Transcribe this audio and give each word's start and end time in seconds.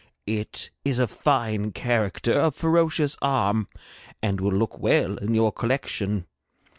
It 0.25 0.71
is 0.83 0.97
a 0.97 1.05
fine 1.05 1.73
character 1.73 2.33
of 2.33 2.55
ferocious 2.55 3.17
arm, 3.21 3.67
and 4.19 4.41
will 4.41 4.51
look 4.51 4.79
well 4.79 5.15
in 5.17 5.35
your 5.35 5.51
collection. 5.51 6.25